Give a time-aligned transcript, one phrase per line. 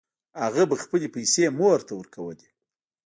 [0.43, 2.49] هغه به خپلې پیسې مور ته ورکولې